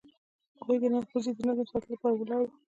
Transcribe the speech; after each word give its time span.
هغوی 0.57 0.77
د 0.81 0.85
ښوونځي 1.09 1.31
نظم 1.49 1.65
ساتلو 1.71 1.93
لپاره 1.95 2.15
ولاړ 2.17 2.41
وو. 2.45 2.51